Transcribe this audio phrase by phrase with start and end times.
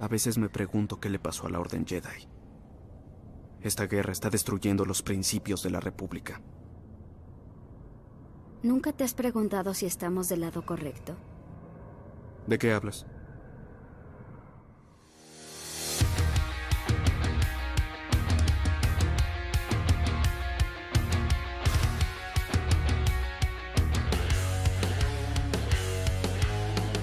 [0.00, 2.28] A veces me pregunto qué le pasó a la Orden Jedi.
[3.62, 6.40] Esta guerra está destruyendo los principios de la República.
[8.62, 11.16] ¿Nunca te has preguntado si estamos del lado correcto?
[12.46, 13.06] ¿De qué hablas?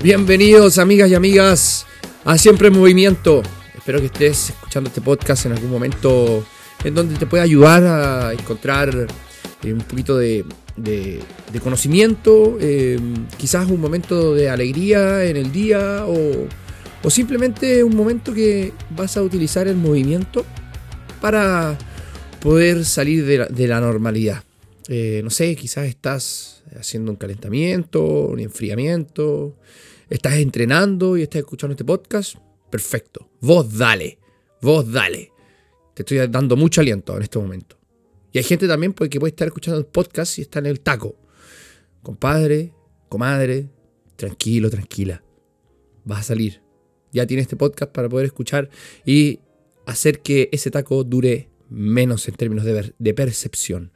[0.01, 1.87] Bienvenidos amigas y amigas
[2.25, 3.43] a Siempre en Movimiento.
[3.75, 6.43] Espero que estés escuchando este podcast en algún momento
[6.83, 9.07] en donde te pueda ayudar a encontrar
[9.63, 10.43] eh, un poquito de,
[11.63, 12.99] conocimiento, eh,
[13.37, 16.47] quizás un momento de alegría en el día o,
[17.03, 20.43] o simplemente un momento que vas a utilizar el movimiento
[21.21, 21.77] para
[22.41, 24.43] poder salir de la, de la normalidad.
[24.87, 29.55] Eh, no sé, quizás estás haciendo un calentamiento, un enfriamiento,
[30.09, 32.35] estás entrenando y estás escuchando este podcast.
[32.69, 33.29] Perfecto.
[33.41, 34.19] Vos dale,
[34.61, 35.31] vos dale.
[35.93, 37.77] Te estoy dando mucho aliento en este momento.
[38.31, 40.81] Y hay gente también pues, que puede estar escuchando el podcast y está en el
[40.81, 41.15] taco.
[42.01, 42.73] Compadre,
[43.07, 43.69] comadre,
[44.15, 45.23] tranquilo, tranquila.
[46.03, 46.61] Vas a salir.
[47.11, 48.69] Ya tienes este podcast para poder escuchar
[49.05, 49.39] y
[49.85, 53.91] hacer que ese taco dure menos en términos de, percepción.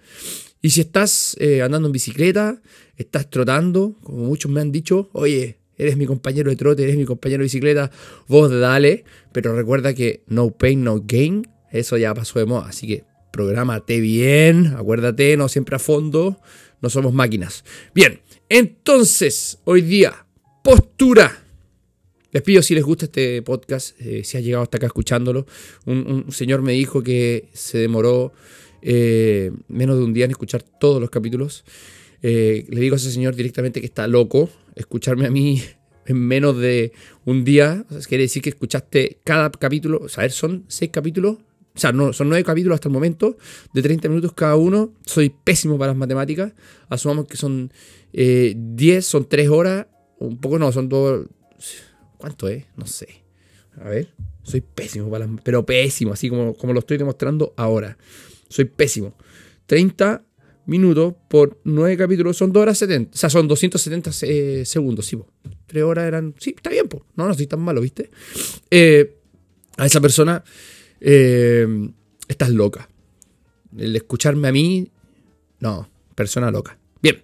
[0.62, 2.62] Y si estás eh, andando en bicicleta,
[2.96, 7.06] estás trotando, como muchos me han dicho, oye, eres mi compañero de trote, eres mi
[7.06, 7.90] compañero de bicicleta,
[8.28, 12.86] vos dale, pero recuerda que no pain, no gain, eso ya pasó de moda, así
[12.86, 16.40] que prográmate bien, acuérdate, no siempre a fondo,
[16.82, 17.64] no somos máquinas.
[17.94, 20.26] Bien, entonces, hoy día,
[20.64, 21.44] postura.
[22.32, 25.48] Les pido si les gusta este podcast, eh, si has llegado hasta acá escuchándolo.
[25.86, 28.34] Un, señor me dijo que se demoró
[28.82, 31.64] eh, menos de un día en escuchar todos los capítulos.
[32.22, 34.50] Eh, le digo a ese señor directamente que está loco.
[34.80, 35.62] Escucharme a mí
[36.06, 36.94] en menos de
[37.26, 37.86] un día.
[37.90, 40.00] O sea, quiere decir que escuchaste cada capítulo.
[40.02, 41.38] O sea, son seis capítulos.
[41.76, 43.38] O sea, no, son nueve capítulos hasta el momento,
[43.74, 44.94] de 30 minutos cada uno.
[45.06, 46.54] Soy pésimo para las matemáticas.
[46.90, 47.72] Asumamos que son
[48.14, 49.88] eh, 10, son 3 horas.
[50.18, 51.28] Un poco no, son dos.
[52.18, 52.66] ¿Cuánto es?
[52.76, 53.24] No sé.
[53.80, 54.10] A ver.
[54.44, 55.42] Soy pésimo para las.
[55.44, 57.98] Pero pésimo, así como, como lo estoy demostrando ahora.
[58.50, 59.16] Soy pésimo.
[59.68, 60.24] 30
[60.70, 63.12] minutos por 9 capítulos son 2 horas 70.
[63.14, 65.28] O sea, son 270 eh, segundos, sí, po.
[65.68, 66.36] 3 horas eran.
[66.38, 67.06] Sí, está bien, po.
[67.16, 68.10] No, no estoy tan malo, ¿viste?
[68.70, 69.18] Eh,
[69.78, 70.44] a esa persona.
[71.02, 71.68] eh,
[72.28, 72.88] estás loca.
[73.78, 74.90] El escucharme a mí.
[75.60, 76.78] No, persona loca.
[77.02, 77.22] Bien.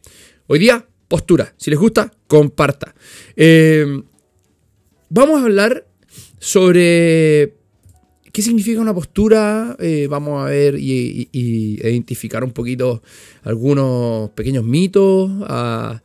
[0.48, 1.54] Hoy día, postura.
[1.58, 2.94] Si les gusta, comparta.
[3.36, 4.04] Eh,
[5.10, 5.88] vamos a hablar
[6.40, 7.56] sobre
[8.36, 9.78] qué significa una postura.
[9.80, 13.02] eh, vamos a ver y, y- identificar un poquito
[13.44, 16.02] algunos pequeños mitos, a,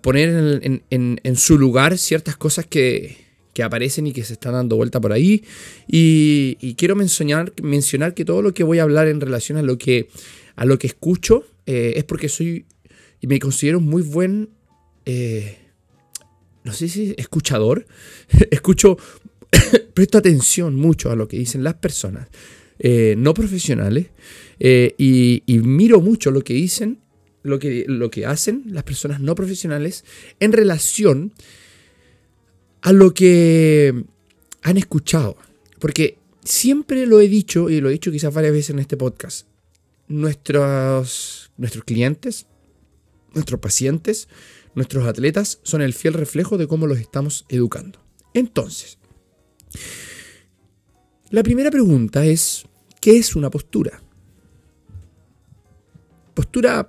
[0.00, 3.18] poner en, su lugar ciertas cosas que,
[3.52, 5.44] que aparecen y que se están dando vuelta por ahí.
[5.86, 9.76] Y, quiero mencionar, mencionar que todo lo que voy a hablar en relación a lo
[9.76, 10.08] que,
[10.56, 12.64] a lo que escucho eh, es porque soy
[13.20, 14.48] y me considero muy buen,
[15.04, 15.58] eh,
[16.64, 17.86] no sé si escuchador,
[18.50, 18.96] escucho,
[19.94, 22.28] presto atención mucho a lo que dicen las personas
[22.78, 24.08] eh, no profesionales
[24.58, 26.98] eh, y, y miro mucho lo que dicen,
[27.42, 30.04] lo que, lo que hacen las personas no profesionales
[30.40, 31.32] en relación
[32.80, 34.04] a lo que
[34.62, 35.36] han escuchado.
[35.78, 39.46] Porque siempre lo he dicho, y lo he dicho quizás varias veces en este podcast,
[40.08, 42.46] nuestros, nuestros clientes,
[43.34, 44.28] nuestros pacientes,
[44.74, 48.00] nuestros atletas son el fiel reflejo de cómo los estamos educando.
[48.34, 48.98] Entonces,
[51.30, 52.64] la primera pregunta es,
[53.00, 54.02] ¿qué es una postura?
[56.34, 56.88] Postura,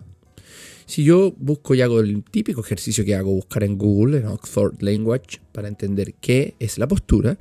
[0.86, 4.82] si yo busco y hago el típico ejercicio que hago, buscar en Google, en Oxford
[4.82, 7.38] Language, para entender qué es la postura,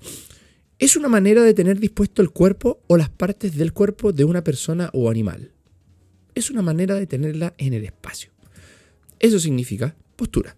[0.79, 4.43] es una manera de tener dispuesto el cuerpo o las partes del cuerpo de una
[4.43, 5.53] persona o animal.
[6.35, 8.33] Es una manera de tenerla en el espacio.
[9.21, 10.57] Eso significa postura.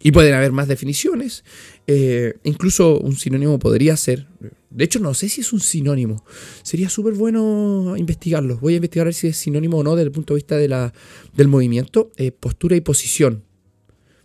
[0.00, 1.44] Y pueden haber más definiciones.
[1.86, 4.26] Eh, incluso un sinónimo podría ser.
[4.70, 6.24] De hecho, no sé si es un sinónimo.
[6.62, 8.58] Sería súper bueno investigarlo.
[8.58, 10.56] Voy a investigar a ver si es sinónimo o no desde el punto de vista
[10.56, 10.92] de la,
[11.36, 12.10] del movimiento.
[12.16, 13.44] eh, postura y posición.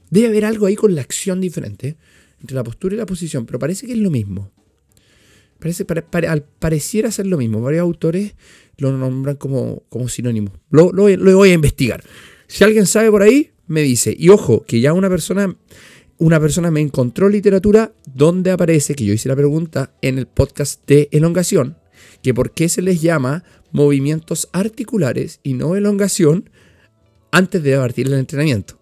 [0.10, 1.98] Debe haber algo ahí con la acción diferente.
[2.42, 3.46] Entre la postura y la posición.
[3.46, 4.52] Pero parece que es lo mismo.
[5.60, 7.62] Parece, pare- pare- pareciera ser lo mismo.
[7.62, 8.34] Varios autores
[8.78, 10.54] lo nombran como, como sinónimo.
[10.72, 12.04] Lo voy a investigar.
[12.48, 14.16] Si alguien sabe por ahí, me dice.
[14.18, 15.56] Y ojo, que ya una persona,
[16.19, 20.86] una persona me encontró literatura donde aparece, que yo hice la pregunta en el podcast
[20.86, 21.77] de elongación,
[22.21, 26.50] que por qué se les llama movimientos articulares y no elongación
[27.31, 28.77] antes de partir el entrenamiento.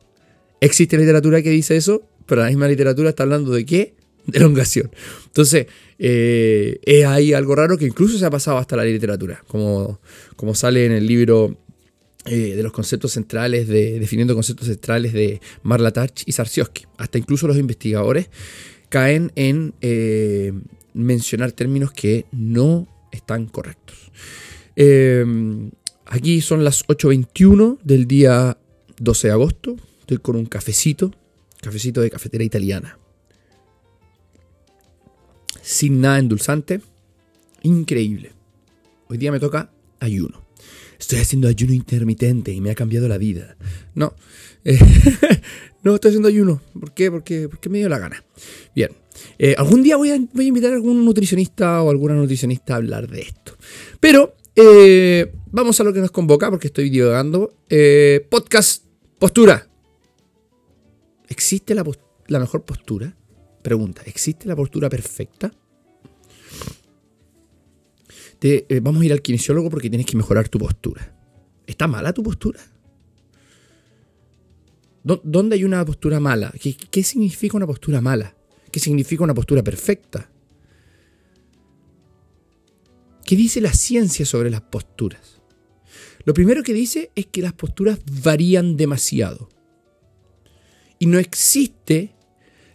[0.61, 3.93] Existe literatura que dice eso, pero la misma literatura está hablando de qué?
[4.27, 4.91] de elongación.
[5.25, 5.67] Entonces,
[5.97, 9.99] eh, es ahí algo raro que incluso se ha pasado hasta la literatura, como,
[10.35, 11.57] como sale en el libro
[12.27, 16.85] eh, de los conceptos centrales, de, definiendo conceptos centrales de Marla Tarch y Sarsioski.
[16.97, 18.29] Hasta incluso los investigadores
[18.89, 20.53] caen en eh,
[20.93, 24.11] mencionar términos que no están correctos.
[26.05, 28.57] aquí son las 8.21 del día
[28.99, 29.75] 12 de agosto.
[30.01, 31.13] Estoy con un cafecito,
[31.61, 32.97] cafecito de cafetera italiana
[35.67, 36.81] sin nada endulzante.
[37.63, 38.31] Increíble.
[39.09, 39.69] Hoy día me toca
[39.99, 40.46] ayuno.
[40.99, 43.55] Estoy haciendo ayuno intermitente y me ha cambiado la vida.
[43.93, 44.15] No,
[44.63, 44.79] eh,
[45.83, 46.61] no estoy haciendo ayuno.
[46.79, 47.11] ¿Por qué?
[47.11, 48.23] Porque, porque me dio la gana.
[48.75, 48.91] Bien,
[49.37, 52.77] eh, algún día voy a, voy a, invitar a algún nutricionista o alguna nutricionista a
[52.77, 53.55] hablar de esto.
[53.99, 57.53] Pero eh, vamos a lo que nos convoca porque estoy divagando.
[58.29, 58.85] podcast,
[59.19, 59.67] postura.
[61.29, 61.83] ¿Existe la,
[62.27, 63.15] la mejor postura?
[63.61, 65.51] Pregunta, ¿existe la postura perfecta?
[68.41, 71.15] Eh, vamos a ir al kinesiólogo porque tienes que mejorar tu postura.
[71.65, 72.59] ¿Está mala tu postura?
[75.03, 76.53] ¿Dónde hay una postura mala?
[76.61, 78.35] ¿Qué, ¿Qué, significa una postura mala?
[78.71, 80.29] ¿Qué significa una postura perfecta?
[83.25, 85.41] ¿Qué dice la ciencia sobre las posturas?
[86.25, 89.49] Lo primero que dice es que las posturas varían demasiado.
[90.99, 92.15] Y no existe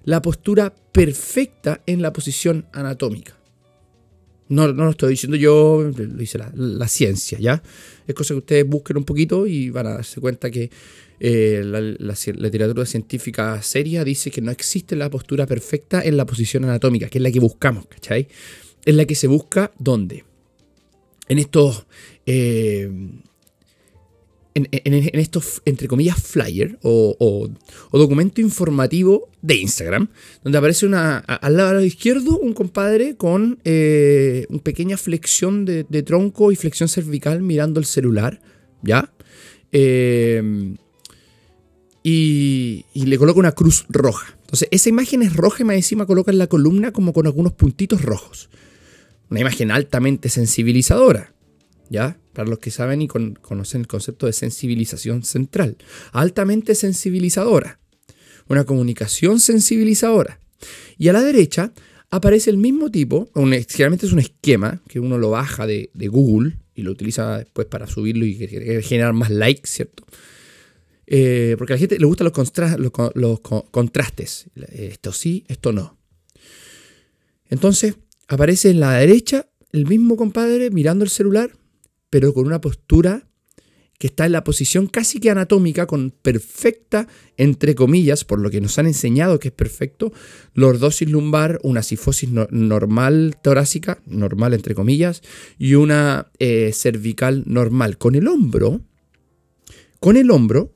[0.04, 3.36] la postura perfecta en la posición anatómica.
[4.52, 7.62] No, no lo estoy diciendo yo, lo dice la, ciencia, ¿ya?
[8.06, 10.70] Es cosa que ustedes busquen un poquito y van a darse cuenta que
[11.20, 16.64] eh, la, literatura científica seria dice que no existe la postura perfecta en la posición
[16.64, 18.28] anatómica, que es la que buscamos, ¿cachai?
[18.84, 20.24] Es la que se busca, ¿dónde?
[21.28, 21.86] En estos...
[22.26, 22.90] Eh,
[24.54, 27.48] en, estos, entre comillas, flyer o,
[27.92, 30.08] documento informativo de Instagram,
[30.42, 36.52] donde aparece una, al lado izquierdo un compadre con eh, una pequeña flexión de, tronco
[36.52, 38.40] y flexión cervical mirando el celular,
[38.82, 39.12] ¿ya?
[39.72, 40.74] Eh,
[42.02, 44.36] y, y, le coloca una cruz roja.
[44.40, 47.52] Entonces, esa imagen es roja y más encima coloca en la columna como con algunos
[47.52, 48.50] puntitos rojos.
[49.30, 51.32] Una imagen altamente sensibilizadora,
[52.32, 55.76] para los que saben y conocen el concepto de sensibilización central.
[56.12, 57.78] Altamente sensibilizadora.
[58.48, 60.40] Una comunicación sensibilizadora.
[60.98, 61.72] Y a la derecha
[62.10, 66.82] aparece el mismo tipo, generalmente es un esquema que uno lo baja de, Google y
[66.82, 68.34] lo utiliza después para subirlo y
[68.82, 70.04] generar más likes, ¿cierto?
[71.06, 74.46] Eh, porque a la gente le gustan los, los contrastes.
[74.72, 75.98] Esto sí, esto no.
[77.50, 77.96] Entonces,
[78.28, 81.50] aparece en la derecha el mismo compadre mirando el celular
[82.12, 83.26] pero con una postura
[83.98, 88.60] que está en la posición casi que anatómica, con perfecta, entre comillas, por lo que
[88.60, 90.12] nos han enseñado que es perfecto,
[90.52, 95.22] lordosis lumbar, una sifosis normal torácica, normal entre comillas,
[95.58, 98.82] y una eh, cervical normal, con el hombro,
[99.98, 100.74] con el hombro,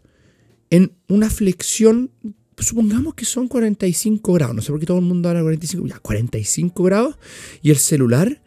[0.70, 2.12] en una flexión,
[2.56, 5.98] supongamos que son 45 grados, no sé por qué todo el mundo habla 45, ya,
[5.98, 7.18] 45 grados,
[7.60, 8.40] y el celular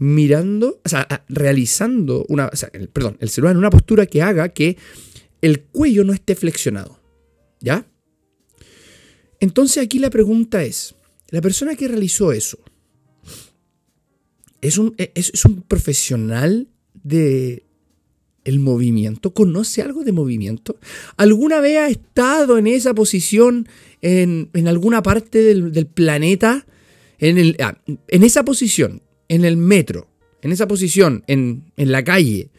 [0.00, 2.50] mirando, o sea, realizando una,
[2.92, 4.78] perdón, el celular en una postura que haga que
[5.42, 6.98] el cuello no esté flexionado.
[7.60, 7.86] ¿Ya?
[9.40, 10.94] Entonces aquí la pregunta es,
[11.28, 12.58] la persona que realizó eso,
[14.62, 17.66] ¿es un, e, es, un profesional de
[18.44, 19.34] el movimiento?
[19.34, 20.78] ¿Conoce algo de movimiento?
[21.18, 23.68] ¿Alguna vez ha estado en esa posición
[24.00, 26.66] en, alguna parte del, planeta?
[27.18, 27.78] En, el, ah,
[28.08, 30.08] en esa posición, en el metro,
[30.42, 32.50] en esa posición, en, la calle,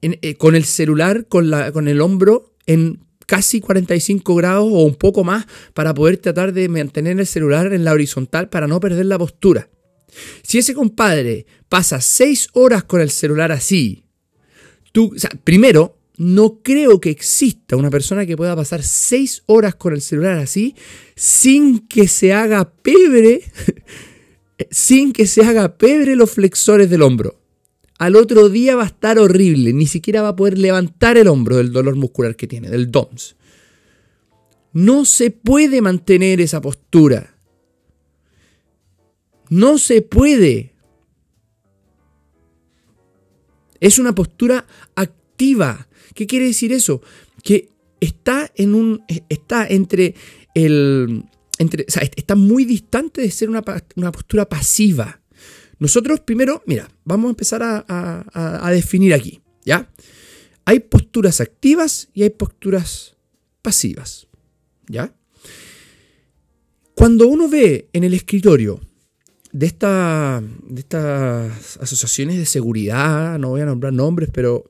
[0.00, 4.94] eh, con el celular, con, la, con el hombro en casi 45 grados o un
[4.94, 9.04] poco más para poder tratar de mantener el celular en la horizontal para no perder
[9.04, 9.68] la postura.
[10.42, 14.04] Si ese compadre pasa 6 horas con el celular así,
[14.92, 15.14] tú,
[15.44, 20.38] primero, no creo que exista una persona que pueda pasar 6 horas con el celular
[20.38, 20.74] así
[21.16, 23.42] sin que se haga pebre
[24.70, 27.40] sin que se haga pebre los flexores del hombro.
[27.98, 31.56] Al otro día va a estar horrible, ni siquiera va a poder levantar el hombro
[31.56, 33.36] del dolor muscular que tiene, del DOMS.
[34.72, 37.36] No se puede mantener esa postura.
[39.48, 40.74] No se puede.
[43.78, 45.86] Es una postura activa.
[46.14, 47.02] ¿Qué quiere decir eso?
[47.44, 47.68] Que
[48.00, 50.14] está en un está entre
[50.54, 51.24] el
[51.58, 55.20] está muy distante de ser una, postura pasiva.
[55.78, 59.90] Nosotros primero, mira, vamos a empezar a, definir aquí, ¿ya?
[60.64, 63.16] Hay posturas activas y hay posturas
[63.60, 64.26] pasivas,
[64.88, 65.14] ¿ya?
[66.94, 68.80] Cuando uno ve en el escritorio
[69.52, 74.64] de, esta, de estas asociaciones de seguridad, no voy a nombrar nombres, pero,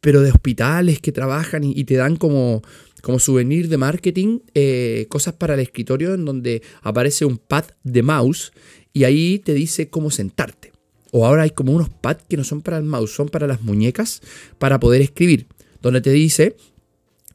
[0.00, 2.62] pero de hospitales que trabajan y, te dan como,
[3.02, 8.02] como souvenir de marketing eh, cosas para el escritorio en donde aparece un pad de
[8.02, 8.52] mouse
[8.94, 10.72] y ahí te dice cómo sentarte.
[11.10, 13.60] O ahora hay como unos pads que no son para el mouse, son para las
[13.60, 14.22] muñecas
[14.58, 15.46] para poder escribir,
[15.82, 16.56] donde te dice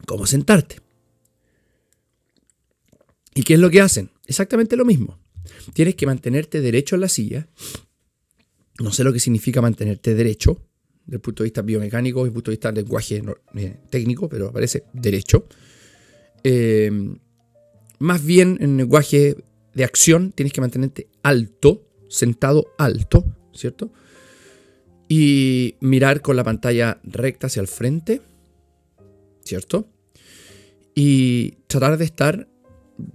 [0.08, 0.78] cómo sentarte.
[3.36, 4.10] ¿Y qué es lo que hacen?
[4.26, 5.20] Exactamente lo mismo.
[5.74, 7.48] Tienes que mantenerte derecho en la silla.
[8.80, 10.67] No sé lo que significa mantenerte derecho,
[11.08, 13.24] desde el punto de vista biomecánico, desde el punto de vista del lenguaje
[13.56, 15.48] eh, técnico, pero aparece derecho.
[16.44, 16.92] Eh,
[18.00, 19.38] más bien en lenguaje
[19.74, 23.92] de acción tienes que mantenerte alto, sentado alto, ¿cierto?
[25.08, 28.22] Y mirar con la pantalla recta hacia el frente,
[29.44, 29.88] ¿cierto?
[30.94, 32.48] Y tratar de estar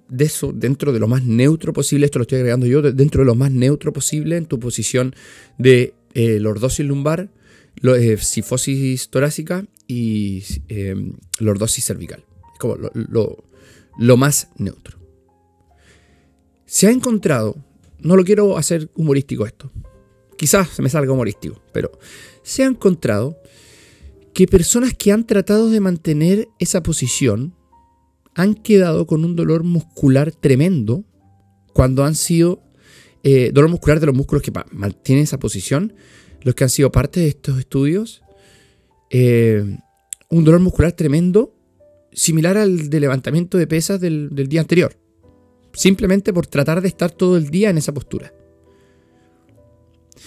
[0.09, 3.27] de eso, dentro de lo más neutro posible, esto lo estoy agregando yo, dentro de
[3.27, 5.15] lo más neutro posible en tu posición
[5.59, 7.31] de eh, lordosis lumbar,
[7.77, 10.95] lo, eh, sifosis torácica y eh,
[11.39, 12.25] lordosis cervical.
[12.53, 14.99] Es como lo, más neutro.
[16.67, 17.57] Se ha encontrado,
[18.01, 19.71] no lo quiero hacer humorístico esto,
[20.37, 21.99] quizás se me salga humorístico, pero
[22.43, 23.37] se ha encontrado
[24.33, 27.55] que personas que han tratado de mantener esa posición
[28.35, 31.05] han quedado con un dolor muscular tremendo
[31.75, 32.63] cuando han sido
[33.25, 35.95] eh, dolor muscular de los músculos que mantienen esa posición,
[36.43, 38.23] los que han sido parte de estos estudios,
[39.11, 39.79] eh,
[40.31, 41.55] un dolor muscular tremendo
[42.13, 44.97] similar al de levantamiento de pesas del, del día anterior,
[45.73, 48.33] simplemente por tratar de estar todo el día en esa postura.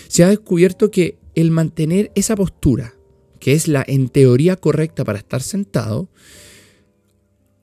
[0.08, 2.96] Se ha descubierto que el mantener esa postura,
[3.40, 6.10] que es la en teoría correcta para estar sentado,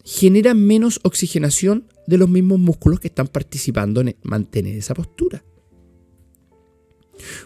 [0.05, 5.45] genera menos oxigenación de los mismos músculos que están participando en mantener esa postura.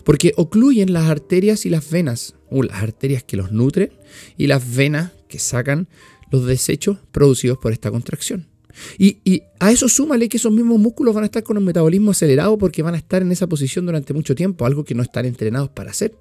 [0.05, 3.93] Porque ocluyen las arterias y las venas, o las arterias que los nutren
[4.37, 5.89] y las venas que sacan
[6.31, 8.49] los desechos producidos por esta contracción.
[8.99, 12.59] Y, a eso súmale que esos mismos músculos van a estar con un metabolismo acelerado
[12.59, 15.71] porque van a estar en esa posición durante mucho tiempo, algo que no están entrenados
[15.71, 16.15] para hacer.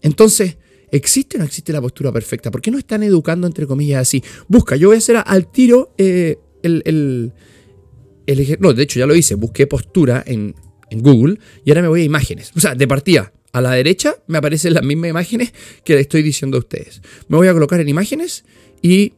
[0.00, 0.56] Entonces,
[0.90, 2.52] ¿Existe o no existe la postura perfecta?
[2.52, 4.22] ¿Por qué no están educando, entre comillas, así?
[4.46, 9.16] Busca, yo voy a hacer al tiro eh, el, el, No, de hecho ya lo
[9.16, 10.54] hice, busqué postura en,
[11.02, 12.52] Google y ahora me voy a imágenes.
[12.56, 15.52] O sea, de partida, a la derecha me aparecen las mismas imágenes
[15.84, 17.02] que le estoy diciendo a ustedes.
[17.28, 18.44] Me voy a colocar en imágenes
[18.82, 19.12] y...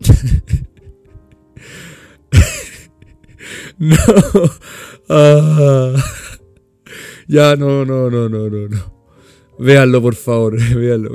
[3.78, 3.96] no.
[5.08, 5.94] Ah.
[7.28, 9.02] ya, no, no, no, no, no, no.
[9.58, 10.58] Véanlo, por favor.
[10.74, 11.10] Véanlo.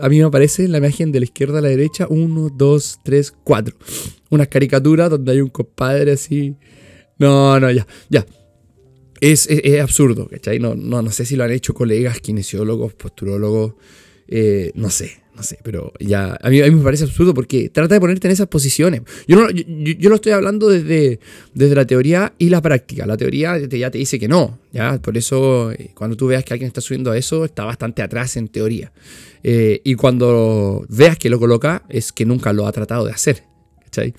[0.00, 3.00] A mí me aparece en la imagen de la izquierda a la derecha 1, 2,
[3.02, 3.76] 3, 4.
[4.30, 6.54] Unas caricaturas donde hay un compadre así.
[7.18, 8.24] No, no, ya, ya.
[9.20, 10.58] Es, es, absurdo, ¿cachai?
[10.58, 13.74] No, no, no sé si lo han hecho colegas, kinesiólogos, posturólogos.
[14.30, 17.68] Eh, no sé, no sé, pero ya a mí, a mí, me parece absurdo porque
[17.70, 19.02] trata de ponerte en esas posiciones.
[19.28, 21.20] Yo, no, yo, lo estoy hablando desde,
[21.54, 23.06] desde la teoría y la práctica.
[23.06, 25.00] La teoría ya te dice que no, ¿ya?
[25.00, 28.36] Por eso eh, cuando tú veas que alguien está subiendo a eso, está bastante atrás
[28.36, 28.92] en teoría.
[29.44, 33.44] Eh, y cuando veas que lo coloca, es que nunca lo ha tratado de hacer,
[33.84, 34.14] ¿cachai?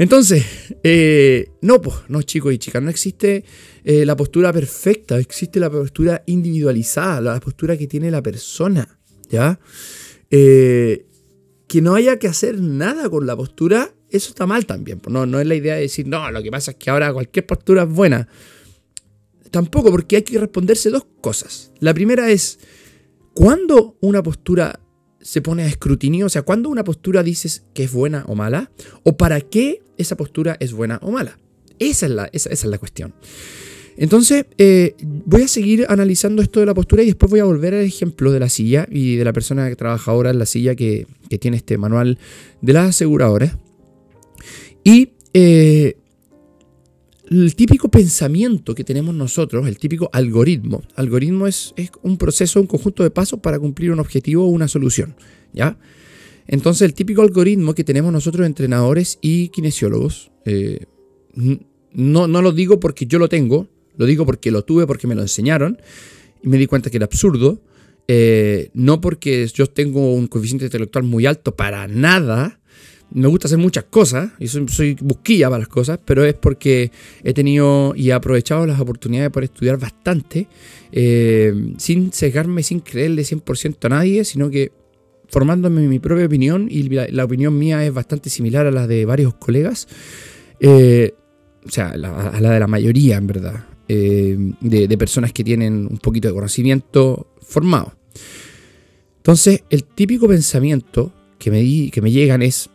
[0.00, 0.46] Entonces,
[0.82, 3.44] eh, no, pues, no, chicos y chicas, no existe
[3.84, 9.60] la postura perfecta, existe la postura individualizada, la postura que tiene la persona, ¿ya?
[10.30, 11.06] Eh,
[11.66, 15.02] que no haya que hacer nada con la postura, eso está mal también.
[15.06, 17.46] No, no es la idea de decir, no, lo que pasa es que ahora cualquier
[17.46, 18.26] postura es buena.
[19.50, 21.72] Tampoco, porque hay que responderse dos cosas.
[21.78, 22.58] La primera es,
[23.34, 24.80] ¿cuándo una postura
[25.20, 26.26] se pone a escrutinio?
[26.26, 28.70] O sea, ¿cuándo una postura dices que es buena o mala?
[29.02, 31.38] ¿O para qué esa postura es buena o mala?
[31.78, 33.14] Esa es la, esa es la cuestión.
[33.96, 34.94] Entonces, eh,
[35.26, 38.32] voy a seguir analizando esto de la postura y después voy a volver al ejemplo
[38.32, 41.06] de la silla y de la persona que trabaja ahora en la silla que,
[41.38, 42.18] tiene este manual
[42.60, 43.56] de las aseguradoras.
[44.82, 45.96] Y eh,
[47.30, 50.82] el típico pensamiento que tenemos nosotros, el típico algoritmo.
[50.96, 51.72] Algoritmo es,
[52.02, 55.14] un proceso, un conjunto de pasos para cumplir un objetivo o una solución.
[55.52, 55.78] ¿Ya?
[56.48, 60.86] Entonces, el típico algoritmo que tenemos nosotros, entrenadores y kinesiólogos, eh,
[61.92, 65.14] no, no lo digo porque yo lo tengo, lo digo porque lo tuve, porque me
[65.14, 65.78] lo enseñaron
[66.42, 67.62] y me di cuenta que era absurdo.
[68.08, 72.59] Eh, no porque yo tengo un coeficiente intelectual muy alto, para nada.
[73.12, 76.92] Me gusta hacer muchas cosas y soy, busquilla para las cosas, pero es porque
[77.24, 80.46] he tenido y he aprovechado las oportunidades para estudiar bastante,
[80.92, 84.72] eh, sin sesgarme, sin creerle 100% a nadie, sino que
[85.28, 89.34] formándome mi propia opinión y la opinión mía es bastante similar a la de varios
[89.34, 89.88] colegas.
[90.60, 91.14] eh,
[91.64, 91.96] o sea, a
[92.40, 97.26] la de la mayoría en verdad, eh, de, personas que tienen un poquito de conocimiento
[97.42, 97.92] formado.
[99.16, 102.70] Entonces, el típico pensamiento que me, que me llegan es,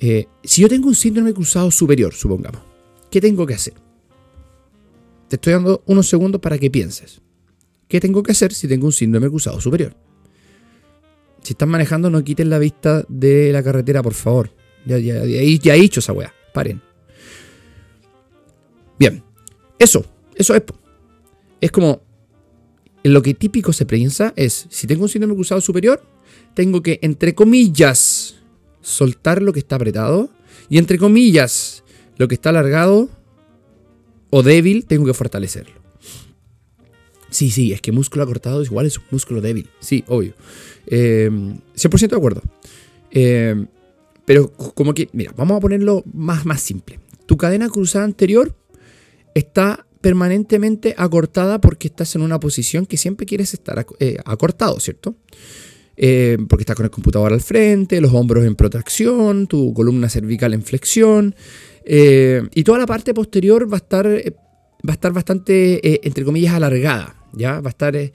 [0.00, 2.62] eh, si yo tengo un síndrome cruzado superior, supongamos,
[3.10, 3.74] ¿qué tengo que hacer?
[5.28, 7.20] Te estoy dando unos segundos para que pienses.
[7.88, 9.94] ¿Qué tengo que hacer si tengo un síndrome cruzado superior?
[11.42, 14.50] Si están manejando, no quiten la vista de la carretera, por favor.
[14.84, 16.32] Ya, ya, ya, he dicho esa weá.
[16.52, 16.80] Paren.
[18.98, 19.22] Bien.
[19.78, 20.04] Eso.
[20.34, 20.62] Eso es.
[21.60, 22.02] Es como.
[23.04, 26.02] Lo que típico se piensa es: si tengo un síndrome cruzado superior,
[26.54, 28.17] tengo que, entre comillas,
[28.80, 30.30] soltar lo que está apretado.
[30.68, 31.84] Y entre comillas,
[32.16, 33.08] lo que está alargado
[34.30, 35.78] o débil, tengo que fortalecerlo.
[37.30, 39.68] Sí, sí, es que músculo acortado igual es un músculo débil.
[39.80, 40.34] Sí, obvio.
[40.86, 42.42] 100% eh, de acuerdo.
[43.10, 43.66] Eh,
[44.24, 47.00] pero como que, mira, vamos a ponerlo más, más simple.
[47.26, 48.54] Tu cadena cruzada anterior
[49.34, 55.16] está permanentemente acortada porque estás en una posición que siempre quieres estar eh, acortado, ¿cierto?
[56.48, 60.62] Porque estás con el computador al frente, los hombros en protracción, tu columna cervical en
[60.62, 61.34] flexión,
[61.84, 67.16] y toda la parte posterior va a estar, va a estar bastante, entre comillas, alargada,
[67.32, 67.60] ¿ya?
[67.60, 68.12] Va a estar en,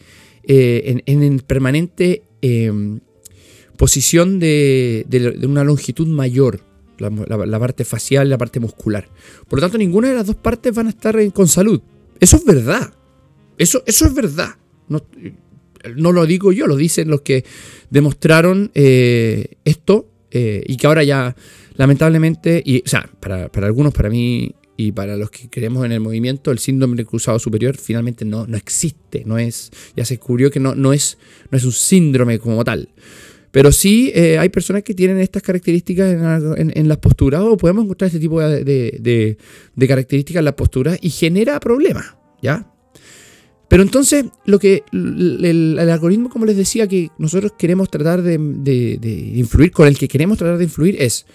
[1.05, 2.99] en, permanente Em,
[3.77, 5.05] posición de,
[5.47, 6.59] una longitud mayor,
[6.97, 9.07] la, parte facial, la parte muscular.
[9.47, 11.81] Por lo tanto, ninguna de las dos partes van a estar con salud.
[12.19, 12.93] Eso es verdad.
[13.57, 14.49] Eso, eso es verdad.
[15.95, 17.43] No lo digo yo, lo dicen los que
[17.89, 21.35] demostraron eh, esto eh, y que ahora ya,
[21.75, 25.99] lamentablemente, y, o sea, para, algunos, para mí, y para los que creemos en el
[25.99, 30.49] movimiento, el síndrome del cruzado superior finalmente no, no existe, no es, ya se descubrió
[30.49, 31.17] que no, no, es,
[31.51, 32.89] no es un síndrome como tal.
[33.51, 38.07] Pero sí eh, hay personas que tienen estas características en, las posturas o podemos encontrar
[38.07, 42.72] este tipo de, de, características en las posturas y genera problemas, ¿ya?
[43.73, 48.35] Pero entonces, lo que el, algoritmo, como les decía, que nosotros queremos tratar de,
[49.33, 51.25] influir, con el que queremos tratar de influir es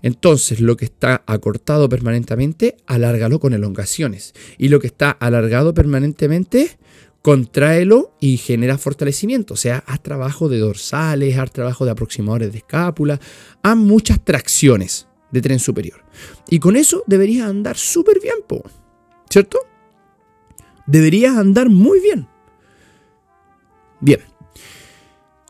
[0.00, 4.32] entonces, lo que está acortado permanentemente, alárgalo con elongaciones.
[4.58, 6.78] Y lo que está alargado permanentemente,
[7.20, 9.54] contráelo y genera fortalecimiento.
[9.54, 13.18] O sea, haz trabajo de dorsales, haz trabajo de aproximadores de escápula,
[13.60, 16.04] haz muchas tracciones de tren superior.
[16.48, 18.36] Y con eso deberías andar súper bien,
[19.28, 19.58] ¿cierto?
[20.88, 22.26] Deberías andar muy bien.
[24.00, 24.20] Bien.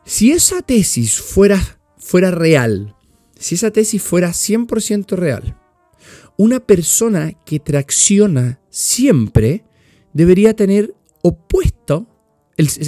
[0.03, 2.95] Si esa tesis fuera, fuera real,
[3.37, 5.57] si esa tesis fuera 100% real,
[6.35, 9.63] una persona que tracciona siempre
[10.13, 12.07] debería tener opuesto,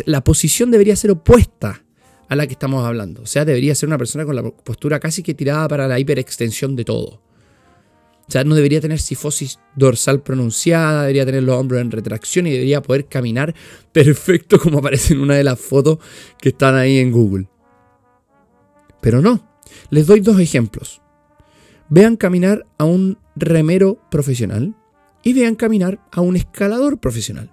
[0.05, 1.85] la posición debería ser opuesta
[2.27, 3.21] a la que estamos hablando.
[3.21, 6.75] O sea, debería ser una persona con la postura casi que tirada para la hiperextensión
[6.75, 7.21] de todo.
[8.31, 12.51] O sea, no debería tener sifosis dorsal pronunciada, debería tener los hombros en retracción y
[12.51, 13.53] debería poder caminar
[13.91, 15.97] perfecto como aparece en una de las fotos
[16.39, 17.49] que están ahí en Google.
[19.01, 21.01] Pero no, les doy dos ejemplos.
[21.89, 24.77] Vean caminar a un remero profesional
[25.23, 27.51] y vean caminar a un escalador profesional.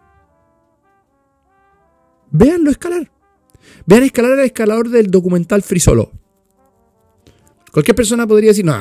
[2.30, 3.10] Veanlo escalar.
[3.84, 6.12] Vean escalar al escalador del documental Free Solo.
[7.72, 8.76] Cualquier persona podría decir, no,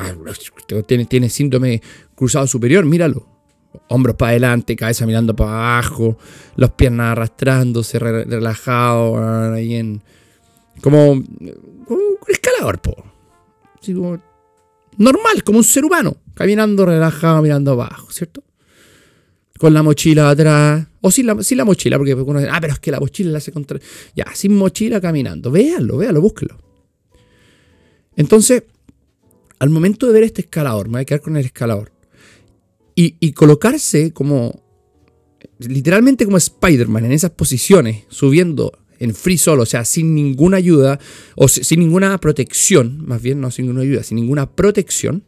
[0.86, 1.82] tiene, tiene síndrome
[2.14, 3.26] cruzado superior, míralo.
[3.88, 6.18] Hombros para adelante, cabeza mirando para abajo,
[6.56, 10.02] las piernas arrastrándose, relajado, ahí en...
[10.80, 11.26] Como, un
[12.28, 13.04] escalador, po
[14.98, 18.42] normal, como un ser humano, caminando relajado, mirando abajo, ¿cierto?
[19.58, 22.78] Con la mochila atrás, o sin la, la mochila, porque uno dice, ah, pero es
[22.80, 23.78] que la mochila la hace contra.
[24.14, 25.50] Ya, sin mochila caminando.
[25.50, 26.58] Véanlo, véanlo, búsquelo.
[28.16, 28.64] Entonces,
[29.58, 31.92] al momento de ver este escalador, me voy a quedar con el escalador,
[33.00, 34.60] y, colocarse como,
[35.60, 40.98] literalmente como Spider-Man en esas posiciones, subiendo en free solo, o sea, sin ninguna ayuda,
[41.36, 45.22] o sin ninguna protección, más bien, no sin ninguna ayuda, sin ninguna protección,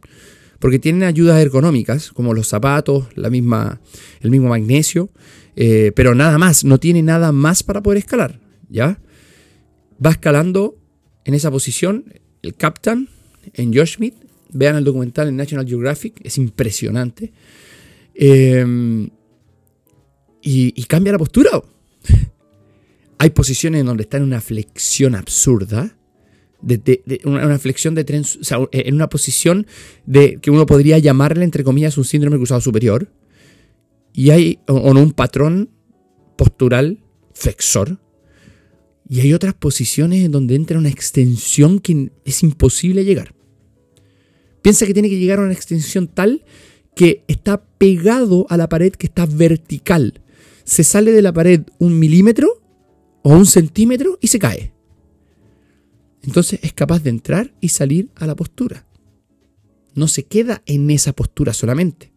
[0.59, 3.79] porque tienen ayudas ergonómicas, como los zapatos, la misma,
[4.19, 5.09] el mismo magnesio,
[5.55, 8.99] eh, pero nada más, no tiene nada más para poder escalar, ¿ya?
[10.05, 10.77] Va escalando
[11.23, 13.07] en esa posición el Captain
[13.53, 14.15] en Josh Smith,
[14.53, 17.31] vean el documental en National Geographic, es impresionante,
[18.13, 19.09] eh,
[20.41, 21.49] y, cambia la postura.
[23.17, 25.95] Hay posiciones en donde está en una flexión absurda,
[26.61, 28.23] de, una, flexión de tren,
[28.71, 29.65] en una posición
[30.05, 33.11] de que uno podría llamarle, entre comillas, un síndrome cruzado superior.
[34.13, 35.69] Y hay un patrón
[36.35, 36.99] postural
[37.33, 37.99] flexor.
[39.07, 43.33] Y hay otras posiciones en donde entra una extensión que es imposible llegar.
[44.61, 46.43] Piensa que tiene que llegar a una extensión tal
[46.95, 50.21] que está pegado a la pared que está vertical.
[50.63, 52.61] Se sale de la pared un milímetro
[53.23, 54.73] o un centímetro y se cae.
[56.23, 58.85] Entonces es capaz de entrar y salir a la postura.
[59.95, 62.11] No se queda en esa postura solamente.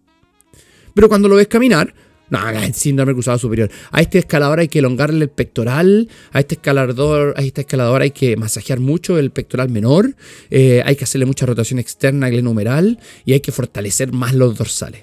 [0.95, 1.95] Pero cuando lo ves caminar,
[2.31, 3.71] no, es síndrome cruzado superior.
[3.93, 6.09] A este escalador hay que elongarle el pectoral.
[6.33, 10.17] A este escalador, a este escalador hay que masajear mucho el pectoral menor.
[10.51, 12.99] eh, hay que hacerle mucha rotación externa glenumeral.
[13.25, 15.03] Y hay que fortalecer más los dorsales.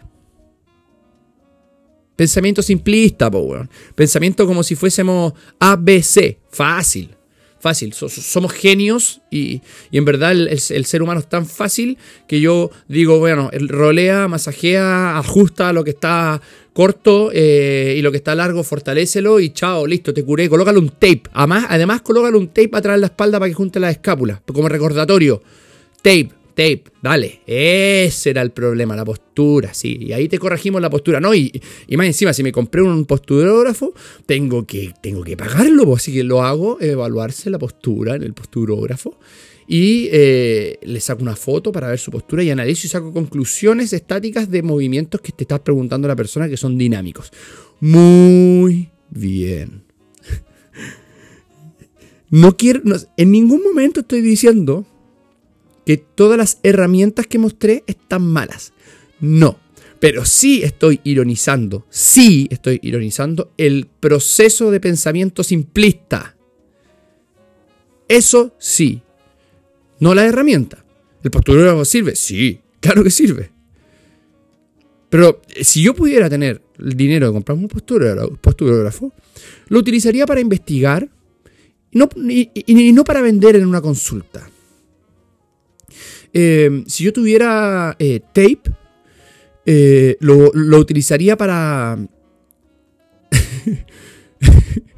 [2.15, 3.65] Pensamiento simplista, po.
[3.95, 6.37] Pensamiento como si fuésemos ABC.
[6.51, 7.15] Fácil.
[7.59, 7.93] Fácil.
[7.93, 11.45] So- so- somos genios y, y en verdad el, el- el ser humano es tan
[11.45, 16.41] fácil que yo digo, bueno, el rolea, masajea, ajusta lo que está
[16.73, 20.49] corto eh, y lo que está largo, fortalécelo y chao, listo, te curé.
[20.49, 21.23] Colócale un tape.
[21.33, 24.69] Además, además colócale un tape atrás de la espalda para que junte las escápulas, como
[24.69, 25.41] recordatorio.
[25.97, 27.41] Tape, tape, dale.
[27.45, 29.97] Ese era el problema, la postura, sí.
[30.01, 31.33] Y ahí te corregimos la postura, ¿no?
[31.33, 33.93] Y, y más encima, si me compré un posturógrafo,
[34.25, 38.33] tengo que, tengo que pagarlo, pues, así que lo hago, evaluarse la postura en el
[38.33, 39.17] posturógrafo.
[39.67, 43.93] Y eh, le saco una foto para ver su postura y analizo y saco conclusiones
[43.93, 47.31] estáticas de movimientos que te estás preguntando a la persona que son dinámicos.
[47.79, 49.83] Muy bien.
[52.33, 52.81] No quiero,
[53.17, 54.85] en ningún momento estoy diciendo
[55.85, 58.71] que todas las herramientas que mostré están malas.
[59.19, 59.59] No.
[59.99, 66.35] Pero sí estoy ironizando, sí estoy ironizando el proceso de pensamiento simplista.
[68.07, 69.03] Eso sí.
[70.01, 70.83] No la herramienta.
[71.23, 72.15] ¿El posturógrafo sirve?
[72.15, 73.51] Sí, claro que sirve.
[75.09, 79.13] Pero eh, si yo pudiera tener el dinero de comprarme un posturógrafo,
[79.67, 81.07] lo utilizaría para investigar
[81.91, 84.49] y no, y- no para vender en una consulta.
[86.33, 88.61] Eh, si yo tuviera eh, tape,
[89.65, 91.99] eh, lo, lo utilizaría para...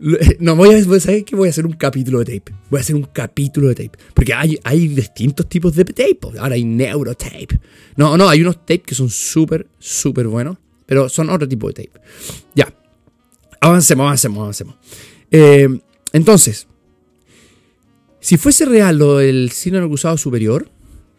[0.00, 1.36] Lo- No, voy a, ¿sabes qué?
[1.36, 2.52] Voy a hacer un capítulo de tape.
[2.70, 3.98] Voy a hacer un capítulo de tape.
[4.14, 6.18] Porque hay, hay distintos tipos de tape.
[6.38, 7.60] Ahora hay neurotape.
[7.96, 10.56] No, no, hay unos tape que son súper, súper buenos.
[10.86, 12.00] Pero son otro tipo de tape.
[12.54, 12.72] Ya.
[13.60, 14.74] Avancemos, avancemos, avancemos.
[15.30, 15.68] Eh,
[16.12, 16.66] entonces,
[18.20, 20.68] si fuese real lo del síndrome del cruzado superior,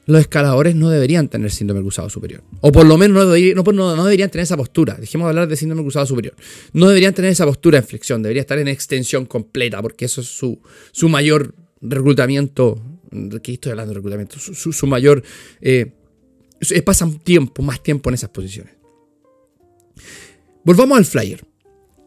[0.08, 2.44] los escaladores no deberían tener síndrome cruzado superior.
[2.62, 4.96] O por lo menos no, debería- no, no- deberían tener esa postura.
[4.96, 6.36] Dejemos de hablar de síndrome cruzado superior.
[6.74, 8.22] No deberían tener esa postura en flexión.
[8.24, 10.60] Debería estar en extensión completa porque eso es su,
[10.92, 12.82] su mayor reclutamiento.
[13.44, 14.38] ¿Qué estoy hablando de reclutamiento?
[14.40, 15.22] Su, mayor...
[15.62, 15.92] eh,
[16.84, 18.74] pasan tiempo, más tiempo en esas posiciones.
[20.64, 21.44] Volvamos al flyer.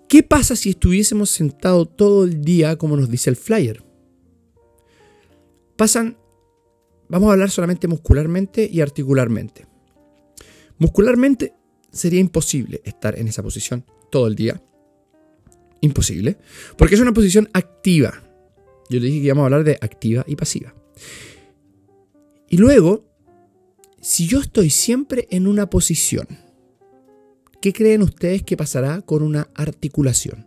[0.08, 3.82] ¿Qué pasa si estuviésemos sentados todo el día como nos dice el flyer?
[5.76, 6.16] Pasan
[7.08, 9.66] Vamos a hablar solamente muscularmente y articularmente.
[10.78, 11.54] Muscularmente
[11.90, 14.62] sería imposible estar en esa posición todo el día.
[15.80, 16.38] Imposible.
[16.76, 18.22] Porque es una posición activa.
[18.90, 20.74] Yo le dije que íbamos a hablar de activa y pasiva.
[22.48, 23.04] Y luego,
[24.00, 26.26] si yo estoy siempre en una posición,
[27.60, 30.46] ¿qué creen ustedes que pasará con una articulación?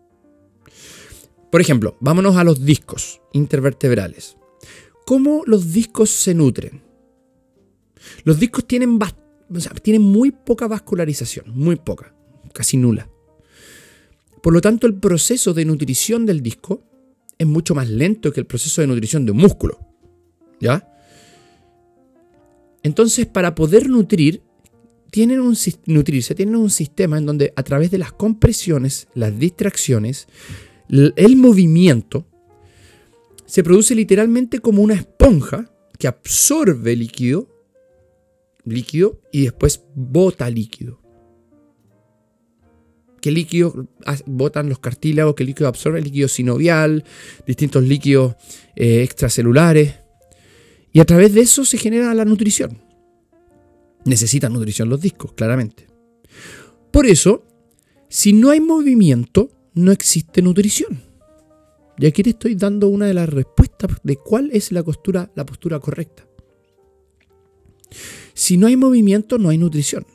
[1.52, 4.38] Por ejemplo, vámonos a los discos intervertebrales.
[5.08, 6.82] ¿Cómo los discos se nutren?
[8.26, 9.00] Los discos tienen,
[10.02, 12.14] muy poca vascularización, muy poca,
[12.54, 13.10] casi nula.
[14.44, 16.84] Por lo tanto, el proceso de nutrición del disco
[17.38, 19.80] es mucho más lento que el proceso de nutrición de un músculo.
[20.60, 20.86] ¿Ya?
[22.84, 24.42] Entonces, para poder nutrir,
[25.10, 30.28] tienen un, nutrirse, tienen un sistema en donde a través de las compresiones, las distracciones,
[30.90, 32.28] el movimiento,
[33.48, 37.50] se produce literalmente como una esponja que absorbe líquido,
[38.66, 41.02] líquido y después bota líquido.
[43.22, 43.88] ¿Qué líquido
[44.26, 45.34] botan los cartílagos?
[45.34, 46.02] ¿Qué líquido absorbe?
[46.02, 47.04] Líquido sinovial,
[47.48, 48.36] distintos líquidos
[48.76, 49.96] eh, extracelulares.
[50.92, 52.82] Y a través de eso se genera la nutrición.
[54.06, 55.88] Necesitan nutrición los discos, claramente.
[56.92, 57.46] Por eso,
[58.10, 61.07] si no hay movimiento, no existe nutrición.
[61.98, 65.46] Y aquí te estoy dando una de las respuestas de cuál es la postura, la
[65.46, 66.28] postura correcta.
[68.34, 70.06] Si no hay movimiento, no hay nutrición.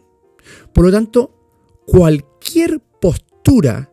[0.72, 3.92] Por lo tanto, cualquier postura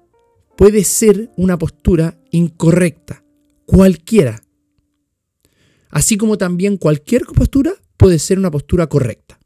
[0.56, 3.24] puede ser una postura incorrecta.
[3.66, 4.42] Cualquiera.
[5.90, 9.40] Así como también cualquier postura puede ser una postura correcta.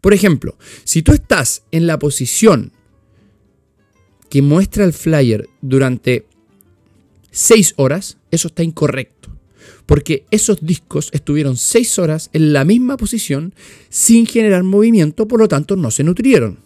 [0.00, 2.72] Por ejemplo, si tú estás en la posición
[4.30, 6.26] que muestra el flyer durante
[7.36, 9.28] 6 horas, eso está incorrecto.
[9.84, 13.54] Porque esos discos estuvieron 6 horas en la misma posición
[13.90, 16.60] sin generar movimiento, por lo tanto no se nutrieron.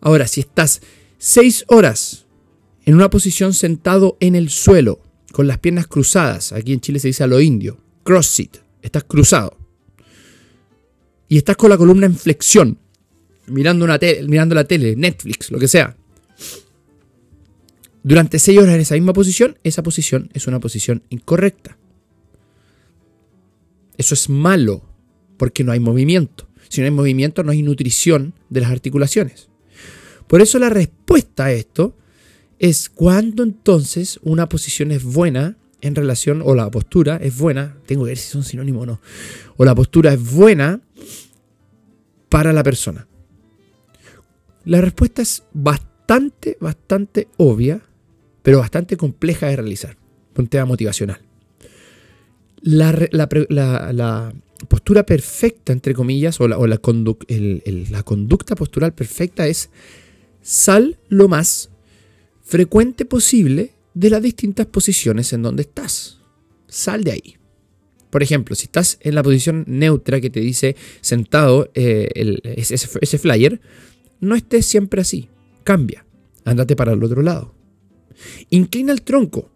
[0.00, 0.80] Ahora, si estás
[1.18, 2.26] 6 horas
[2.84, 5.00] en una posición sentado en el suelo,
[5.32, 9.02] con las piernas cruzadas, aquí en Chile se dice a lo indio, cross sit, estás
[9.02, 9.58] cruzado,
[11.28, 12.78] y estás con la columna en flexión,
[13.48, 15.96] mirando, una mirando la tele, Netflix, lo que sea,
[18.02, 21.78] durante 6 horas en esa misma posición, esa posición es una posición incorrecta.
[23.96, 24.82] Eso es malo,
[25.36, 26.48] porque no hay movimiento.
[26.68, 29.48] Si no hay movimiento, no hay nutrición de las articulaciones.
[30.26, 31.96] Por eso la respuesta a esto
[32.58, 38.04] es cuando entonces una posición es buena en relación, o la postura es buena, tengo
[38.04, 39.00] que ver si son sinónimos o no,
[39.56, 40.80] o la postura es buena
[42.28, 43.06] para la persona.
[44.64, 47.87] La respuesta es bastante, bastante obvia
[48.42, 49.96] pero bastante compleja de realizar.
[50.36, 51.20] Un tema motivacional.
[52.62, 52.92] La,
[54.68, 59.70] postura perfecta, entre comillas, o, la, conducta postural perfecta es
[60.42, 61.70] sal lo más
[62.42, 66.18] frecuente posible de las distintas posiciones en donde estás.
[66.68, 67.36] Sal de ahí.
[68.10, 72.08] Por ejemplo, si estás en la posición neutra que te dice sentado eh,
[72.44, 73.60] ese, ese flyer,
[74.20, 75.28] no estés siempre así.
[75.64, 76.06] Cambia.
[76.44, 77.57] Ándate para el otro lado.
[78.50, 79.50] Inclina el tronco.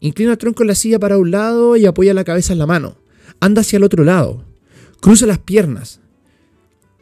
[0.00, 2.66] Inclina el tronco en la silla para un lado y apoya la cabeza en la
[2.66, 2.96] mano.
[3.40, 4.44] Anda hacia el otro lado.
[5.00, 6.00] Cruza las piernas.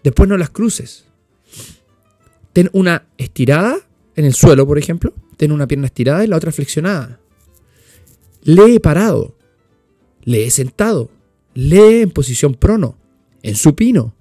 [0.03, 1.05] Después no las cruces.
[2.53, 3.77] Ten una estirada
[4.17, 5.15] en el suelo, por ejemplo.
[5.37, 7.21] Ten una pierna estirada y la otra flexionada.
[8.43, 9.37] Lee parado.
[10.25, 11.11] Lee sentado.
[11.55, 12.99] Lee en posición prono.
[13.43, 14.15] En supino.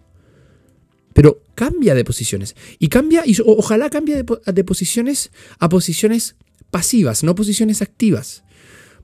[1.14, 2.56] Pero cambia de posiciones.
[2.78, 6.36] Y cambia, y ojalá cambie de posiciones a posiciones
[6.72, 8.44] pasivas, no posiciones activas.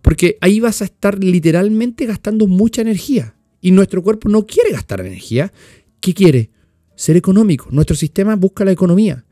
[0.01, 3.35] Porque ahí vas a estar literalmente gastando mucha energía.
[3.61, 5.53] Y nuestro cuerpo no quiere gastar energía.
[6.01, 6.51] ¿Qué quiere?
[6.95, 7.69] Ser económico.
[7.71, 9.25] Nuestro sistema busca la economía.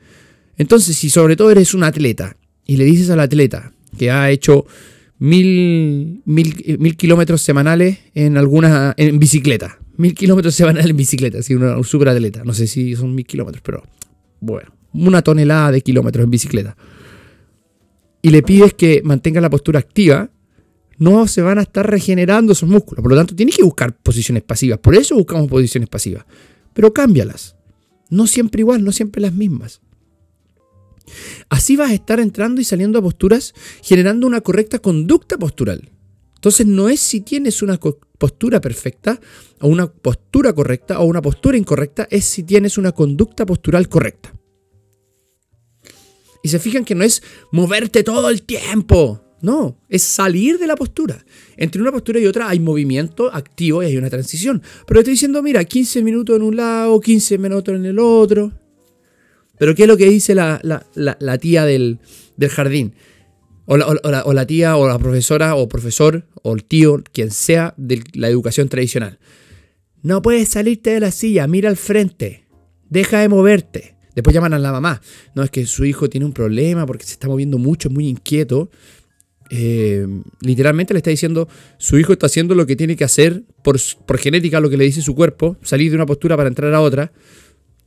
[0.58, 4.65] Entonces, si sobre todo eres un atleta y le dices al atleta que ha hecho
[5.20, 11.84] mil, mil, kilómetros semanales en alguna en bicicleta, mil kilómetros semanales en bicicleta, si un
[11.84, 13.84] super atleta, no sé si son mil kilómetros, pero
[14.39, 16.78] bueno, una tonelada de kilómetros en bicicleta
[18.21, 20.29] y le pides que mantenga la postura activa,
[20.97, 23.01] no se van a estar regenerando esos músculos.
[23.01, 24.79] Por lo tanto, tienes que buscar posiciones pasivas.
[24.79, 26.25] Por eso buscamos posiciones pasivas.
[26.73, 27.55] Pero cámbialas.
[28.10, 29.81] No siempre igual, no siempre las mismas.
[31.49, 35.89] Así vas a estar entrando y saliendo a posturas generando una correcta conducta postural.
[36.36, 37.79] Entonces no es si tienes una
[38.17, 39.19] postura perfecta
[39.60, 44.34] o una postura correcta o una postura incorrecta, es si tienes una conducta postural correcta.
[46.43, 49.21] Y se fijan que no es moverte todo el tiempo.
[49.41, 51.25] No, es salir de la postura.
[51.58, 54.62] Entre una postura y otra hay movimiento activo y hay una transición.
[54.86, 58.51] Pero estoy diciendo, mira, 15 minutos en un lado, 15 minutos en el otro.
[59.58, 61.99] Pero ¿qué es lo que dice la, tía del,
[62.49, 62.93] jardín?
[63.65, 67.73] O la, o la, tía o la profesora o profesor o el tío, quien sea
[67.77, 69.19] de la educación tradicional.
[70.04, 72.45] No puedes salirte de la silla, mira al frente,
[72.89, 73.95] deja de moverte.
[74.15, 75.02] Después llaman a la mamá.
[75.36, 78.08] No, es que su hijo tiene un problema porque se está moviendo mucho, es muy
[78.08, 78.69] inquieto.
[79.50, 80.08] Eh,
[80.39, 81.47] literalmente le está diciendo,
[81.78, 83.78] su hijo está haciendo lo que tiene que hacer por,
[84.17, 87.12] genética, lo que le dice su cuerpo, salir de una postura para entrar a otra.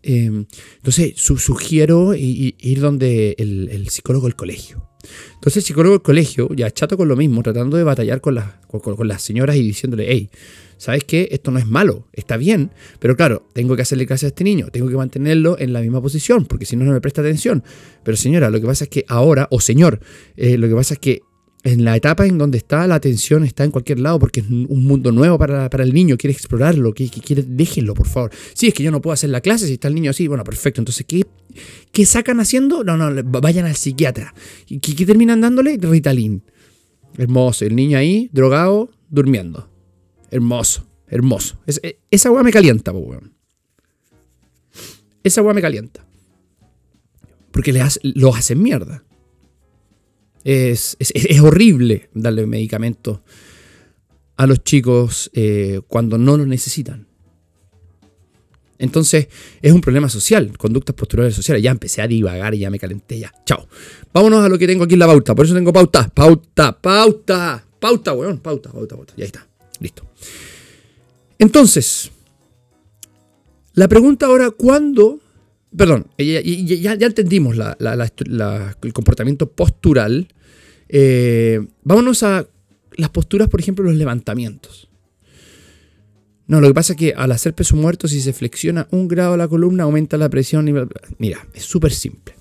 [0.02, 0.44] Eh,
[0.76, 4.93] entonces, sugiero ir donde el, psicólogo del colegio.
[5.34, 8.46] Entonces, el psicólogo del colegio, ya chato con lo mismo, tratando de batallar con, las,
[8.68, 10.30] con las señoras y diciéndole, hey,
[10.76, 11.28] ¿sabes qué?
[11.30, 14.68] Esto no es malo, está bien, pero claro, tengo que hacerle caso a este niño,
[14.70, 17.62] tengo que mantenerlo en la misma posición, porque si no, no me presta atención.
[18.02, 20.00] Pero señora, lo que pasa es que ahora, o señor,
[20.36, 21.22] eh, lo que pasa es que
[21.64, 24.85] en la etapa en donde está la atención está en cualquier lado porque es un
[24.85, 28.31] mundo nuevo para, el niño, quiere explorarlo, que, quiere, déjenlo, por favor.
[28.53, 30.44] Si es que yo no puedo hacer la clase si está el niño así, bueno,
[30.44, 30.83] perfecto.
[30.83, 31.27] Entonces, ¿qué,
[31.90, 32.85] qué sacan haciendo?
[32.85, 34.35] No, no, vayan al psiquiatra.
[34.66, 35.79] ¿Qué, qué terminan dándole?
[35.81, 36.42] Ritalin.
[37.16, 39.70] Hermoso, el niño ahí, drogado, durmiendo.
[40.31, 41.59] Hermoso, hermoso.
[41.66, 43.33] E, esa agua me calienta, weón.
[45.22, 46.05] Esa agua me calienta.
[47.53, 49.03] Porque le los hacen mierda.
[50.44, 50.96] Es,
[51.42, 53.20] horrible darle medicamentos
[54.37, 57.07] a los chicos eh, cuando no lo necesitan.
[58.78, 59.28] Entonces,
[59.62, 61.62] es un problema social, conductas posturales sociales.
[61.62, 63.33] Ya empecé a divagar y ya me calenté ya.
[63.46, 63.66] Chao.
[64.12, 65.35] Vámonos a lo que tengo aquí en la pauta.
[65.35, 66.09] Por eso tengo pauta.
[66.09, 67.64] Pauta, pauta.
[67.78, 68.38] Pauta, weón.
[68.40, 69.14] Pauta, pauta, pauta.
[69.16, 69.46] Ya está.
[69.80, 70.04] Listo.
[71.38, 72.11] Entonces,
[73.74, 75.20] la pregunta ahora, ¿cuándo?
[75.76, 76.40] Perdón, ya,
[76.94, 80.28] ya, entendimos el comportamiento postural.
[80.96, 82.46] Eh, vámonos a
[82.96, 84.88] las posturas, por ejemplo, los levantamientos.
[86.46, 89.37] No, lo que pasa es que al hacer peso muerto, si se flexiona un grado
[89.37, 90.68] la columna, aumenta la presión.
[90.68, 90.72] Y...
[91.18, 92.37] Mira, es súper simple.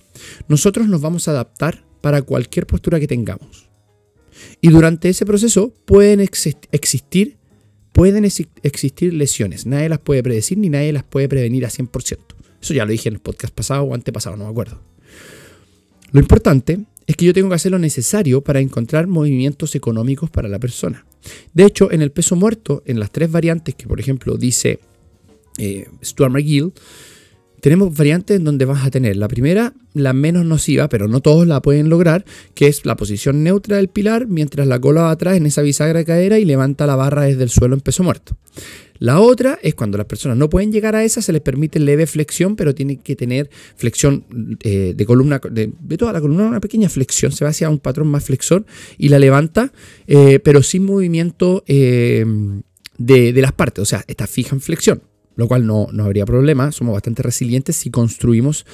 [0.47, 3.71] Nosotros nos vamos a adaptar para cualquier postura que tengamos.
[4.61, 7.37] Y durante ese proceso pueden existir,
[7.91, 9.65] pueden existir lesiones.
[9.65, 12.19] Nadie las puede predecir ni nadie las puede prevenir a 100%.
[12.61, 14.79] Eso ya lo dije en el podcast pasado o antepasado, no me acuerdo.
[16.11, 20.47] Lo importante es que yo tengo que hacer lo necesario para encontrar movimientos económicos para
[20.47, 21.05] la persona.
[21.53, 24.79] De hecho, en el peso muerto, en las tres variantes que, por ejemplo, dice
[25.57, 26.73] eh, Stuart McGill,
[27.63, 31.47] tenemos variantes en donde vas a tener la primera, la menos nociva, pero no todos
[31.47, 35.37] la pueden lograr, que es la posición neutra del pilar mientras la cola va atrás
[35.37, 38.35] en esa bisagra de cadera y levanta la barra desde el suelo en peso muerto.
[39.03, 42.07] La otra es cuando las personas no pueden llegar a esa, se les permite leve
[42.07, 44.23] flexión, pero tienen que tener flexión
[44.61, 48.07] eh, de columna, de, toda la columna, una pequeña flexión, se va hacia un patrón
[48.07, 48.65] más flexor
[48.97, 49.73] y la levanta,
[50.07, 52.25] eh, pero sin movimiento eh,
[52.97, 55.03] de, las partes, o sea, está fija en flexión
[55.35, 58.65] lo cual no, no habría problema, somos bastante resilientes si construimos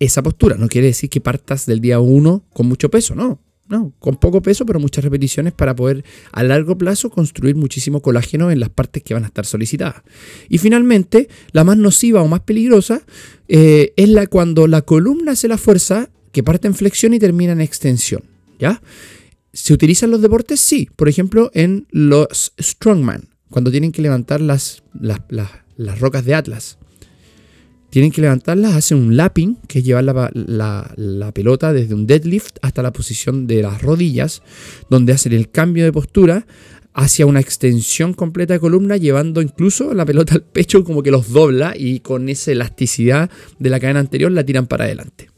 [0.00, 0.56] esa postura.
[0.56, 3.38] No quiere decir que partas del día 1 con mucho peso, no.
[3.68, 8.50] No, con poco peso, pero muchas repeticiones para poder a largo plazo construir muchísimo colágeno
[8.50, 10.02] en las partes que van a estar solicitadas.
[10.48, 13.02] Y finalmente, la más nociva o más peligrosa
[13.48, 17.52] eh, es la cuando la columna hace la fuerza que parte en flexión y termina
[17.52, 18.22] en extensión.
[18.58, 18.80] ¿Ya?
[19.52, 20.60] ¿Se utilizan los deportes?
[20.60, 20.88] Sí.
[20.94, 25.20] Por ejemplo, en los strongman, cuando tienen que levantar las, las
[25.76, 26.78] las rocas de Atlas.
[27.96, 32.82] Tienen que levantarlas, hacen un lapping, que es llevar la, pelota desde un deadlift hasta
[32.82, 34.42] la posición de las rodillas,
[34.90, 36.46] donde hacen el cambio de postura
[36.92, 41.32] hacia una extensión completa de columna, llevando incluso la pelota al pecho como que los
[41.32, 45.30] dobla y con esa elasticidad de la cadena anterior la tiran para adelante.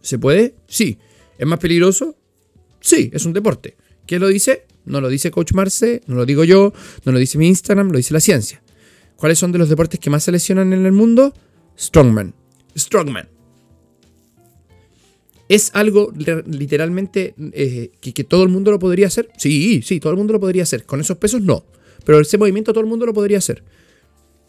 [0.00, 0.54] ¿Se puede?
[0.66, 0.96] Sí.
[1.36, 2.16] ¿Es más peligroso?
[2.80, 3.76] Sí, es un deporte.
[4.06, 4.64] ¿Quién lo dice?
[4.86, 6.72] No lo dice Coach Marce, no lo digo yo,
[7.04, 8.62] no lo dice mi Instagram, lo dice la ciencia.
[9.18, 11.34] ¿Cuáles son de los deportes que más se lesionan en el mundo?
[11.76, 12.32] Strongman.
[12.76, 13.28] Strongman.
[15.48, 16.12] ¿Es algo
[16.46, 19.28] literalmente eh, que, todo el mundo lo podría hacer?
[19.36, 20.84] Sí, sí, todo el mundo lo podría hacer.
[20.84, 21.64] Con esos pesos no.
[22.04, 23.64] Pero ese movimiento todo el mundo lo podría hacer.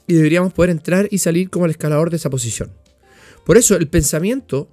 [0.05, 2.71] Y deberíamos poder entrar y salir como el escalador de esa posición.
[3.47, 4.69] Por eso el pensamiento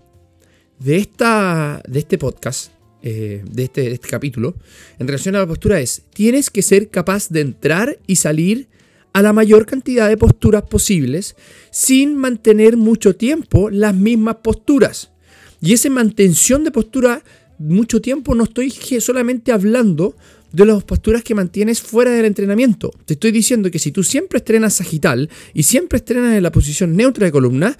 [0.79, 2.71] de, esta, de este podcast,
[3.03, 4.57] eh, de, este, de este capítulo,
[4.99, 8.69] en relación a la postura es, tienes que ser capaz de entrar y salir
[9.17, 11.37] a la mayor cantidad de posturas posibles
[11.71, 15.11] sin mantener mucho tiempo las mismas posturas.
[15.59, 17.23] Y esa mantención de postura
[17.59, 20.15] mucho tiempo no estoy solamente hablando
[20.53, 22.93] de las posturas que mantienes fuera del entrenamiento.
[23.07, 26.95] Te estoy diciendo que si tú siempre estrenas sagital y siempre estrenas en la posición
[26.95, 27.75] neutra de columna,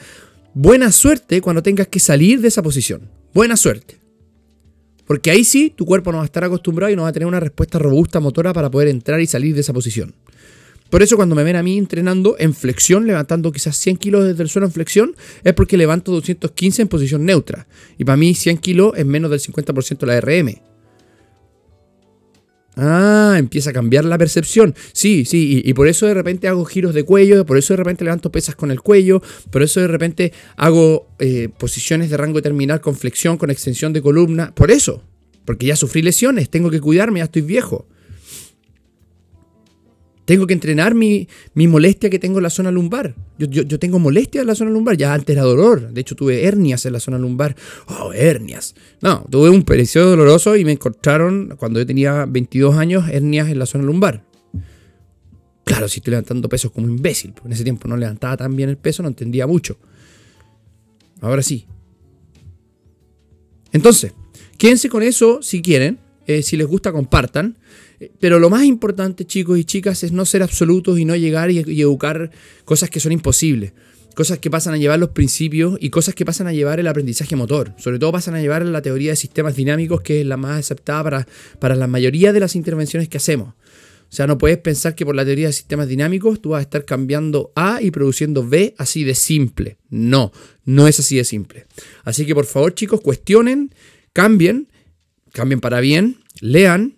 [0.55, 3.11] buena suerte cuando tengas que salir de esa posición.
[3.35, 3.99] Buena suerte.
[5.07, 7.27] Porque ahí sí tu cuerpo no va a estar acostumbrado y no va a tener
[7.27, 10.15] una respuesta robusta motora para poder entrar y salir de esa posición.
[10.91, 14.43] Por eso cuando me ven a mí entrenando en flexión, levantando quizás 100 kilos desde
[14.43, 17.67] el suelo en flexión, es porque levanto 215 en posición neutra.
[17.99, 20.67] Y para mí 100 kilos es menos del 50% de la RM.
[22.79, 24.75] Ah, empieza a cambiar la percepción.
[24.93, 28.05] Sí, sí, y, por eso de repente hago giros de cuello, por eso de repente
[28.05, 32.83] levanto pesas con el cuello, por eso de repente hago eh, posiciones de rango terminal
[32.83, 34.55] con flexión, con extensión de columna.
[34.55, 35.03] Por eso,
[35.47, 37.87] porque ya sufrí lesiones, tengo que cuidarme, ya estoy viejo.
[40.27, 43.15] Tengo que entrenar mi, molestia que tengo en la zona lumbar.
[43.39, 44.97] Yo, tengo molestia en la zona lumbar.
[44.97, 45.93] Ya antes era dolor.
[45.93, 47.55] De hecho, tuve hernias en la zona lumbar.
[47.87, 48.75] Oh, hernias.
[49.01, 53.59] No, tuve un periodo doloroso y me encontraron, cuando yo tenía 22 años, hernias en
[53.61, 54.25] la zona lumbar.
[55.63, 57.33] Claro, si estoy levantando pesos como imbécil.
[57.33, 59.79] Porque en ese tiempo no levantaba tan bien el peso, no entendía mucho.
[61.21, 61.67] Ahora sí.
[63.71, 64.13] Entonces,
[64.59, 66.01] quédense con eso si quieren.
[66.27, 67.57] Eh, si les gusta, compartan.
[68.21, 71.59] Pero lo más importante, chicos y chicas, es no ser absolutos y no llegar y,
[71.81, 72.31] educar
[72.65, 73.73] cosas que son imposibles.
[74.15, 77.37] Cosas que pasan a llevar los principios y cosas que pasan a llevar el aprendizaje
[77.37, 77.75] motor.
[77.79, 81.05] Sobre todo pasan a llevar la teoría de sistemas dinámicos, que es la más aceptada
[81.05, 81.29] para,
[81.59, 83.55] para la mayoría de las intervenciones que hacemos.
[84.09, 86.63] O sea, no puedes pensar que por la teoría de sistemas dinámicos tú vas a
[86.63, 89.79] estar cambiando A y produciendo B así de simple.
[89.91, 90.33] No,
[90.65, 91.67] no es así de simple.
[92.05, 93.75] Así que por favor, chicos, cuestionen,
[94.13, 94.69] cambien,
[95.33, 96.97] cambien para bien, lean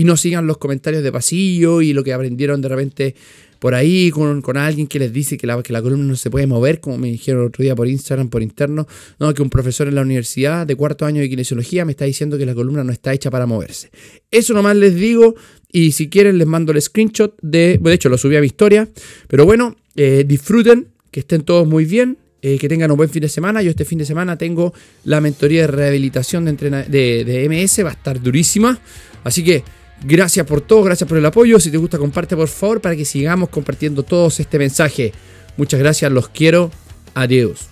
[0.00, 3.14] y no sigan los comentarios de pasillo y lo que aprendieron de repente
[3.58, 6.46] por ahí con, alguien que les dice que la, que la columna no se puede
[6.46, 8.88] mover, como me dijeron el otro día por Instagram, por interno,
[9.18, 12.38] no, que un profesor en la universidad de cuarto año de kinesiología me está diciendo
[12.38, 13.90] que la columna no está hecha para moverse.
[14.30, 15.34] Eso nomás les digo
[15.70, 18.88] y si quieren les mando el screenshot de, de hecho lo subí a mi historia,
[19.28, 22.16] pero bueno, eh, disfruten, que estén todos muy bien.
[22.42, 23.60] Eh, que tengan un buen fin de semana.
[23.60, 24.72] Yo este fin de semana tengo
[25.04, 26.54] la mentoría de rehabilitación de,
[26.88, 28.80] de, de MS, va a estar durísima.
[29.24, 29.62] Así que
[30.02, 31.60] Gracias por todo, gracias por el apoyo.
[31.60, 35.12] Si te gusta, comparte por favor para que sigamos compartiendo todos este mensaje.
[35.56, 36.70] Muchas gracias, los quiero.
[37.14, 37.68] Adiós.